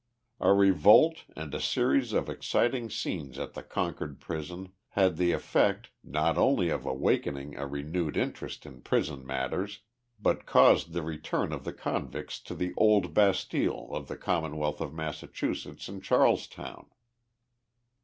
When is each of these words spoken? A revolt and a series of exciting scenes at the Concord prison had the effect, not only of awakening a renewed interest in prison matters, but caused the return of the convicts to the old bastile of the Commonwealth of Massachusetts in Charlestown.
A 0.39 0.51
revolt 0.51 1.25
and 1.35 1.53
a 1.53 1.59
series 1.59 2.11
of 2.11 2.27
exciting 2.27 2.89
scenes 2.89 3.37
at 3.37 3.53
the 3.53 3.61
Concord 3.61 4.19
prison 4.19 4.73
had 4.97 5.17
the 5.17 5.31
effect, 5.31 5.91
not 6.03 6.39
only 6.39 6.69
of 6.69 6.87
awakening 6.87 7.55
a 7.55 7.67
renewed 7.67 8.17
interest 8.17 8.65
in 8.65 8.81
prison 8.81 9.23
matters, 9.23 9.81
but 10.19 10.47
caused 10.47 10.93
the 10.93 11.03
return 11.03 11.51
of 11.53 11.65
the 11.65 11.73
convicts 11.73 12.39
to 12.39 12.55
the 12.55 12.73
old 12.77 13.13
bastile 13.13 13.89
of 13.93 14.07
the 14.07 14.17
Commonwealth 14.17 14.81
of 14.81 14.91
Massachusetts 14.91 15.87
in 15.87 16.01
Charlestown. 16.01 16.87